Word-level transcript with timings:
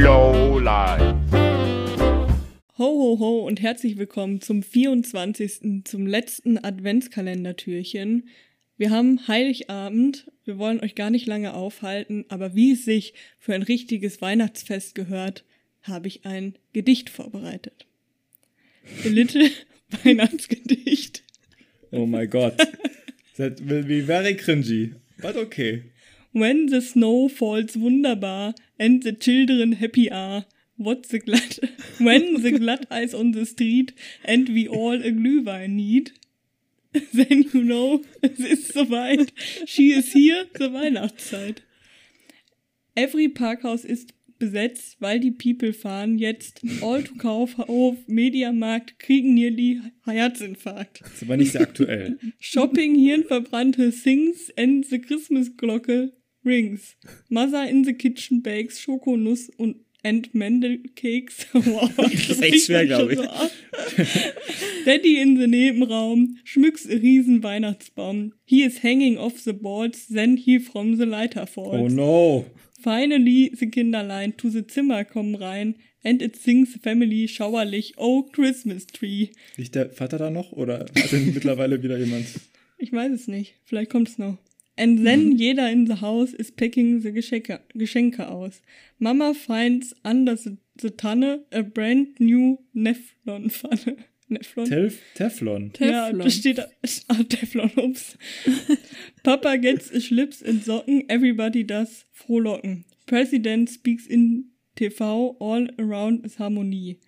Lowlife. 0.00 1.14
Ho, 2.78 2.84
ho, 2.84 3.18
ho 3.20 3.46
und 3.46 3.62
herzlich 3.62 3.96
willkommen 3.96 4.40
zum 4.40 4.64
24. 4.64 5.84
zum 5.84 6.06
letzten 6.08 6.58
Adventskalendertürchen. 6.58 8.28
Wir 8.76 8.90
haben 8.90 9.28
Heiligabend, 9.28 10.32
wir 10.44 10.58
wollen 10.58 10.80
euch 10.80 10.96
gar 10.96 11.10
nicht 11.10 11.26
lange 11.26 11.54
aufhalten, 11.54 12.24
aber 12.28 12.56
wie 12.56 12.72
es 12.72 12.84
sich 12.84 13.14
für 13.38 13.54
ein 13.54 13.62
richtiges 13.62 14.20
Weihnachtsfest 14.20 14.96
gehört, 14.96 15.44
habe 15.82 16.08
ich 16.08 16.26
ein 16.26 16.56
Gedicht 16.72 17.08
vorbereitet. 17.08 17.86
The 19.04 19.10
Little 19.10 19.48
Weihnachtsgedicht. 20.02 21.22
Oh 21.92 22.04
my 22.04 22.26
god. 22.26 22.54
That 23.36 23.68
will 23.68 23.84
be 23.84 24.02
very 24.02 24.34
cringy, 24.34 24.94
but 25.18 25.36
okay. 25.36 25.84
When 26.34 26.66
the 26.66 26.80
snow 26.80 27.28
falls 27.28 27.76
wunderbar 27.76 28.54
and 28.76 29.04
the 29.04 29.12
children 29.12 29.74
happy 29.74 30.10
are, 30.10 30.46
what 30.76 31.08
the 31.08 31.20
glad 31.20 31.60
when 31.98 32.42
the 32.42 32.58
glad 32.58 32.88
eyes 32.90 33.14
on 33.14 33.30
the 33.30 33.46
street 33.46 33.94
and 34.24 34.48
we 34.48 34.66
all 34.66 34.94
a 34.94 35.12
Glühwein 35.12 35.76
need, 35.76 36.10
then 37.12 37.44
you 37.52 37.62
know 37.62 38.02
es 38.20 38.40
ist 38.40 38.72
soweit. 38.72 39.32
She 39.64 39.92
is 39.92 40.12
here, 40.12 40.46
the 40.54 40.72
Weihnachtszeit. 40.72 41.62
Every 42.96 43.28
Parkhaus 43.28 43.84
ist 43.84 44.12
besetzt, 44.40 44.96
weil 44.98 45.20
die 45.20 45.30
People 45.30 45.72
fahren 45.72 46.18
jetzt 46.18 46.62
all 46.82 47.04
to 47.04 47.14
Kaufhof, 47.14 47.96
Mediamarkt, 48.08 48.98
kriegen 48.98 49.34
nearly 49.34 49.80
Herzinfarkt. 50.04 51.00
Das 51.00 51.12
ist 51.12 51.22
aber 51.22 51.36
nicht 51.36 51.52
sehr 51.52 51.60
aktuell. 51.60 52.18
Shopping, 52.40 52.96
Hirnverbrannte 52.96 53.92
Things 53.92 54.52
and 54.56 54.84
the 54.84 55.00
Christmas 55.00 55.56
Glocke 55.56 56.12
rings. 56.44 56.96
Mother 57.28 57.64
in 57.68 57.84
the 57.84 57.94
kitchen 57.94 58.42
bakes 58.42 58.80
Schokonuss 58.80 59.50
und 59.56 59.76
and 60.04 60.34
Mandelcakes. 60.34 61.46
Wow, 61.54 61.90
das 61.96 62.28
ist 62.30 62.42
echt 62.42 62.66
schwer, 62.66 62.80
fängt 62.80 62.90
schon 62.92 63.08
glaub 63.08 63.10
ich. 63.10 63.18
so. 63.18 64.04
Daddy 64.84 65.20
in 65.20 65.38
the 65.38 65.46
Nebenraum 65.46 66.36
schmückt 66.44 66.86
a 66.86 66.94
riesen 66.94 67.42
Weihnachtsbaum. 67.42 68.34
He 68.44 68.62
is 68.62 68.82
hanging 68.82 69.16
off 69.16 69.38
the 69.40 69.54
balls, 69.54 70.06
then 70.08 70.36
he 70.36 70.60
from 70.60 70.96
the 70.96 71.04
lighter 71.04 71.46
falls. 71.46 71.80
Oh 71.80 71.88
no. 71.88 72.44
Finally, 72.82 73.50
the 73.58 73.66
Kinderlein 73.66 74.36
to 74.36 74.50
the 74.50 74.66
Zimmer 74.66 75.04
kommen 75.04 75.36
rein 75.36 75.76
and 76.02 76.20
it 76.20 76.36
sings 76.36 76.74
the 76.74 76.78
family 76.78 77.26
schauerlich 77.26 77.94
Oh 77.96 78.24
Christmas 78.24 78.86
Tree. 78.86 79.30
Liegt 79.56 79.74
der 79.74 79.88
Vater 79.88 80.18
da 80.18 80.30
noch 80.30 80.52
oder 80.52 80.80
hat 80.80 81.12
denn 81.12 81.32
mittlerweile 81.32 81.82
wieder 81.82 81.98
jemand? 81.98 82.26
Ich 82.76 82.92
weiß 82.92 83.10
es 83.12 83.26
nicht. 83.26 83.54
Vielleicht 83.64 83.90
kommt's 83.90 84.18
noch. 84.18 84.36
And 84.76 85.06
then 85.06 85.36
jeder 85.38 85.66
in 85.66 85.84
the 85.84 85.96
house 85.96 86.32
is 86.34 86.50
packing 86.50 87.00
the 87.00 87.12
Geschenke, 87.12 87.60
Geschenke 87.76 88.20
aus. 88.20 88.60
Mama 88.98 89.32
finds 89.32 89.94
under 90.04 90.34
the, 90.34 90.58
the 90.76 90.90
Tanne 90.90 91.44
a 91.52 91.62
brand 91.62 92.08
new 92.18 92.58
Neflon 92.74 93.50
Pfanne. 93.52 94.04
Neflon? 94.30 94.68
Telf 94.68 94.98
Teflon. 95.14 95.72
Ja, 95.78 96.08
Teflon. 96.08 96.18
da 96.18 96.30
steht 96.30 96.58
da, 96.58 96.66
ah, 97.08 97.22
Teflon, 97.28 97.70
ups. 97.76 98.16
Papa 99.22 99.58
gets 99.58 99.90
a 99.90 100.00
Schlips 100.00 100.42
in 100.42 100.60
Socken, 100.60 101.04
everybody 101.08 101.62
does 101.62 102.06
frohlocken. 102.12 102.84
President 103.06 103.68
speaks 103.68 104.06
in 104.06 104.46
TV, 104.76 105.36
all 105.38 105.68
around 105.78 106.24
is 106.24 106.36
Harmonie. 106.36 106.98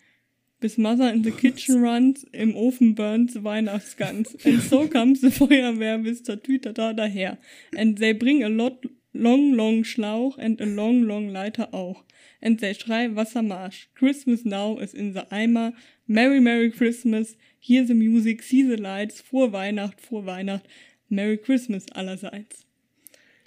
Bis 0.67 0.79
Mother 0.79 1.13
in 1.13 1.23
the 1.23 1.31
kitchen 1.31 1.81
runs, 1.85 2.25
im 2.33 2.57
Ofen 2.57 2.97
burns 2.97 3.45
Weihnachtsgans. 3.45 4.37
And 4.45 4.61
so 4.61 4.89
comes 4.89 5.21
the 5.21 5.31
Feuerwehr 5.31 5.99
bis 5.99 6.25
zur 6.25 6.43
Tütata 6.43 6.93
daher. 6.93 7.39
And 7.77 7.97
they 8.01 8.13
bring 8.13 8.43
a 8.43 8.49
lot 8.49 8.85
long, 9.13 9.53
long 9.55 9.85
Schlauch 9.85 10.37
and 10.39 10.61
a 10.61 10.65
long, 10.65 11.05
long 11.05 11.29
Leiter 11.29 11.73
auch. 11.73 12.03
And 12.41 12.59
they 12.59 12.75
schrei 12.75 13.15
Wassermarsch. 13.15 13.87
Christmas 13.95 14.45
now 14.45 14.77
is 14.81 14.93
in 14.93 15.13
the 15.15 15.31
Eimer. 15.31 15.73
Merry, 16.09 16.41
Merry 16.41 16.73
Christmas. 16.73 17.37
Hear 17.61 17.87
the 17.87 17.95
music, 17.95 18.43
see 18.43 18.65
the 18.69 18.75
lights. 18.77 19.21
Frohe 19.21 19.53
Weihnacht, 19.53 20.01
frohe 20.01 20.27
Weihnacht. 20.27 20.65
Merry 21.09 21.37
Christmas 21.39 21.87
allerseits. 21.93 22.67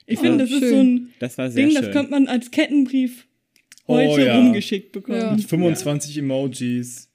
Ich 0.07 0.19
Ah, 0.19 0.21
finde, 0.21 0.37
das 0.45 0.51
ist 0.51 0.59
schön. 0.59 0.69
so 0.69 0.75
ein 0.77 1.13
Das 1.19 1.37
war 1.37 1.51
sehr 1.51 1.65
Ding, 1.65 1.75
schön. 1.75 1.83
das 1.83 1.91
könnte 1.93 2.11
man 2.11 2.27
als 2.27 2.49
Kettenbrief 2.49 3.25
Oh, 3.91 3.95
heute 3.97 4.25
ja. 4.27 4.37
rumgeschickt 4.37 4.91
bekommen. 4.91 5.17
Ja. 5.19 5.31
Mit 5.35 5.43
25 5.45 6.15
Emojis, 6.19 7.08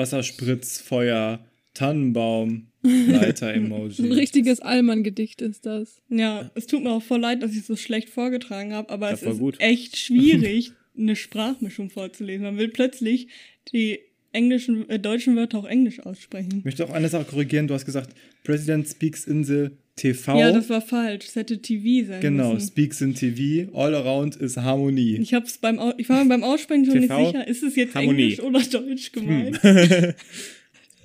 Wasserspritz, 0.00 0.80
Feuer, 0.80 1.44
Tannenbaum, 1.74 2.66
Leiter-Emoji. 2.82 4.02
Ein 4.02 4.12
richtiges 4.12 4.60
Allmann-Gedicht 4.60 5.42
ist 5.42 5.66
das. 5.66 6.00
Ja, 6.08 6.50
es 6.54 6.66
tut 6.66 6.82
mir 6.82 6.90
auch 6.90 7.02
voll 7.02 7.20
leid, 7.20 7.42
dass 7.42 7.52
ich 7.54 7.64
so 7.66 7.76
schlecht 7.76 8.08
vorgetragen 8.08 8.72
habe, 8.72 8.88
aber 8.90 9.08
Ja, 9.08 9.14
es 9.14 9.22
ist 9.22 9.38
gut. 9.38 9.56
echt 9.60 9.96
schwierig, 9.98 10.72
eine 10.98 11.16
Sprachmischung 11.16 11.90
vorzulesen. 11.90 12.44
Man 12.44 12.56
will 12.58 12.68
plötzlich 12.68 13.28
die 13.72 14.00
englischen, 14.32 14.88
äh, 14.88 14.98
deutschen 14.98 15.36
Wörter 15.36 15.58
auch 15.58 15.64
englisch 15.66 16.00
aussprechen. 16.00 16.58
Ich 16.58 16.64
möchte 16.64 16.84
auch 16.84 16.90
eine 16.90 17.08
Sache 17.08 17.24
korrigieren. 17.24 17.66
Du 17.66 17.74
hast 17.74 17.84
gesagt, 17.84 18.14
President 18.44 18.88
speaks 18.88 19.26
in 19.26 19.44
the 19.44 19.68
TV. 20.00 20.38
Ja, 20.38 20.52
das 20.52 20.68
war 20.68 20.80
falsch. 20.80 21.26
Es 21.28 21.36
hätte 21.36 21.60
TV 21.60 22.08
sein 22.08 22.20
Genau, 22.20 22.54
müssen. 22.54 22.68
speaks 22.68 23.00
in 23.00 23.14
TV. 23.14 23.70
All 23.76 23.94
around 23.94 24.36
is 24.36 24.56
Harmonie. 24.56 25.16
Ich 25.18 25.34
hab's 25.34 25.58
beim 25.58 25.80
ich 25.98 26.08
war 26.08 26.22
mir 26.24 26.28
beim 26.28 26.42
Aussprechen 26.44 26.84
schon 26.86 27.00
TV, 27.00 27.18
nicht 27.18 27.26
sicher, 27.32 27.46
ist 27.48 27.62
es 27.62 27.76
jetzt 27.76 27.94
Harmonie. 27.94 28.22
Englisch 28.34 28.40
oder 28.40 28.60
Deutsch 28.60 29.12
gemeint? 29.12 29.62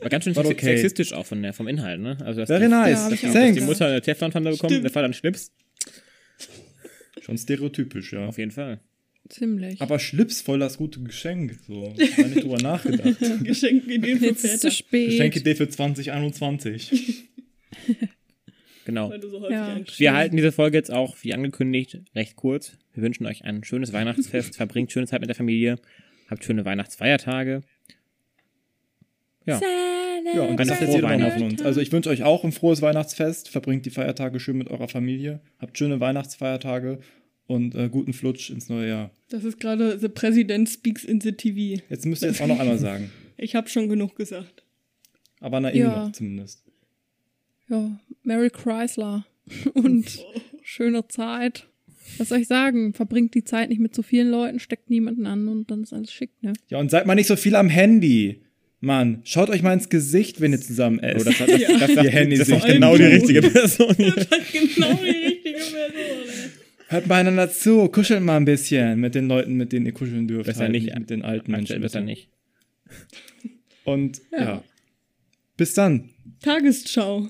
War 0.01 0.09
ganz 0.09 0.25
schön 0.25 0.35
War 0.35 0.45
okay. 0.45 0.65
sexistisch 0.65 1.13
auch 1.13 1.25
von 1.25 1.41
der, 1.41 1.53
vom 1.53 1.67
Inhalt, 1.67 2.01
ne? 2.01 2.17
Also, 2.23 2.41
dass 2.41 2.47
Very 2.49 2.63
die, 2.65 2.69
nice. 2.69 2.91
Ja, 2.99 3.05
auch 3.05 3.09
dass 3.11 3.21
Thanks. 3.21 3.57
die 3.59 3.63
Mutter 3.65 3.87
eine 3.87 4.01
Teflonpfanne 4.01 4.51
bekommt, 4.51 4.71
Stimmt. 4.71 4.83
der 4.83 4.91
Vater 4.91 5.05
einen 5.05 5.13
Schlips. 5.13 5.51
Schon 7.21 7.37
stereotypisch, 7.37 8.11
ja. 8.13 8.27
Auf 8.27 8.37
jeden 8.37 8.51
Fall. 8.51 8.81
Ziemlich. 9.29 9.81
Aber 9.81 9.97
Schlips 9.97 10.41
voll 10.41 10.59
das 10.59 10.77
gute 10.77 10.99
Geschenk. 11.01 11.57
So, 11.65 11.93
gar 12.17 12.27
nicht 12.27 12.43
drüber 12.43 12.57
nachgedacht. 12.61 13.15
Geschenkideen 13.43 14.19
für 14.19 14.25
Jetzt 14.25 14.43
ist 14.43 14.45
es 14.45 14.51
Väter. 14.51 14.69
zu 14.69 14.71
spät. 14.71 15.09
Geschenke 15.11 15.55
für 15.55 15.69
2021. 15.69 17.23
Weil 19.09 19.19
du 19.19 19.29
so 19.29 19.41
häufig 19.41 19.51
Ja. 19.55 19.79
Wir 19.97 20.13
halten 20.13 20.35
diese 20.37 20.51
Folge 20.51 20.77
jetzt 20.77 20.91
auch, 20.91 21.15
wie 21.21 21.33
angekündigt, 21.33 21.99
recht 22.15 22.35
kurz. 22.35 22.77
Wir 22.93 23.03
wünschen 23.03 23.25
euch 23.25 23.43
ein 23.43 23.63
schönes 23.63 23.93
Weihnachtsfest, 23.93 24.55
verbringt 24.57 24.91
schöne 24.91 25.07
Zeit 25.07 25.21
mit 25.21 25.29
der 25.29 25.35
Familie, 25.35 25.77
habt 26.29 26.43
schöne 26.43 26.65
Weihnachtsfeiertage. 26.65 27.61
Ja, 29.45 29.61
Ja, 30.33 30.41
und 30.41 30.59
jetzt 30.59 30.73
frohe 30.73 31.03
Weihnachten. 31.03 31.39
von 31.39 31.49
uns. 31.51 31.61
Also 31.61 31.81
ich 31.81 31.91
wünsche 31.91 32.09
euch 32.09 32.23
auch 32.23 32.43
ein 32.43 32.51
frohes 32.51 32.81
Weihnachtsfest. 32.81 33.49
Verbringt 33.49 33.85
die 33.85 33.91
Feiertage 33.91 34.39
schön 34.39 34.57
mit 34.57 34.69
eurer 34.69 34.87
Familie. 34.87 35.39
Habt 35.59 35.77
schöne 35.77 35.99
Weihnachtsfeiertage 35.99 36.99
und 37.47 37.75
äh, 37.75 37.89
guten 37.89 38.13
Flutsch 38.13 38.49
ins 38.49 38.69
neue 38.69 38.87
Jahr. 38.89 39.11
Das 39.29 39.43
ist 39.43 39.59
gerade 39.59 39.99
The 39.99 40.09
President 40.09 40.67
Speaks 40.69 41.03
in 41.03 41.21
the 41.21 41.31
TV. 41.33 41.81
Jetzt 41.89 42.05
müsst 42.07 42.23
ihr 42.23 42.29
jetzt 42.29 42.41
auch 42.41 42.47
noch 42.47 42.59
einmal 42.59 42.79
sagen. 42.79 43.11
Ich 43.37 43.53
habe 43.55 43.69
schon 43.69 43.87
genug 43.87 44.15
gesagt. 44.15 44.63
Aber 45.41 45.59
na 45.59 45.71
Ja. 45.73 46.05
ja. 46.05 46.13
zumindest. 46.13 46.63
Ja, 47.69 47.99
Mary 48.23 48.49
Chrysler. 48.49 49.25
Und 49.73 50.25
schöne 50.63 51.07
Zeit. 51.07 51.67
Was 52.17 52.29
soll 52.29 52.39
ich 52.39 52.47
sagen? 52.47 52.93
Verbringt 52.93 53.33
die 53.33 53.43
Zeit 53.43 53.69
nicht 53.69 53.79
mit 53.79 53.95
so 53.95 54.01
vielen 54.01 54.29
Leuten, 54.29 54.59
steckt 54.59 54.89
niemanden 54.89 55.25
an 55.25 55.47
und 55.47 55.71
dann 55.71 55.81
ist 55.83 55.91
alles 55.91 56.11
schick, 56.11 56.31
ne? 56.41 56.53
Ja, 56.69 56.77
und 56.77 56.91
seid 56.91 57.07
mal 57.07 57.15
nicht 57.15 57.27
so 57.27 57.35
viel 57.35 57.55
am 57.55 57.67
Handy. 57.67 58.41
Mann, 58.79 59.21
schaut 59.23 59.49
euch 59.49 59.63
mal 59.63 59.73
ins 59.73 59.89
Gesicht, 59.89 60.39
wenn 60.39 60.51
ihr 60.51 60.61
zusammen 60.61 60.99
oh, 61.01 61.05
esst. 61.05 61.25
das, 61.25 61.37
das, 61.39 61.47
das, 61.49 61.61
Ja. 61.61 61.77
das, 61.79 61.95
das, 61.95 62.07
Handy 62.07 62.37
das 62.37 62.47
sich 62.47 62.57
ist 62.57 62.65
genau 62.67 62.95
die 62.95 63.03
richtige 63.03 63.41
Person. 63.41 63.95
hier. 63.95 64.13
Das 64.13 64.25
ist 64.25 64.75
genau 64.75 64.93
die 64.93 65.09
richtige 65.09 65.57
Person. 65.57 66.51
Hört 66.87 67.07
mal 67.07 67.15
einander 67.21 67.49
zu, 67.51 67.87
kuschelt 67.87 68.21
mal 68.21 68.37
ein 68.37 68.45
bisschen 68.45 68.99
mit 68.99 69.15
den 69.15 69.27
Leuten, 69.27 69.55
mit 69.55 69.71
denen 69.71 69.87
ihr 69.87 69.91
kuscheln 69.91 70.27
dürft. 70.27 70.45
Besser 70.45 70.61
halt, 70.61 70.71
nicht. 70.71 70.93
Mit 70.93 71.09
den 71.09 71.23
alten 71.23 71.51
Menschen. 71.51 71.81
Besser 71.81 72.01
nicht. 72.01 72.29
Und 73.83 74.21
ja. 74.31 74.39
Ja. 74.39 74.63
Bis 75.57 75.73
dann. 75.73 76.09
Tagesschau. 76.41 77.29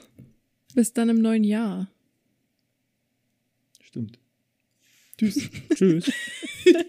Bis 0.76 0.92
dann 0.92 1.08
im 1.08 1.22
neuen 1.22 1.46
Jahr. 1.46 1.88
Stimmt. 3.82 4.20
Tschüss. 5.18 5.50
Tschüss. 5.74 6.12